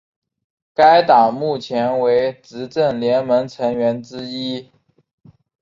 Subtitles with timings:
[0.73, 4.71] 该党目前为执政联盟成员之一。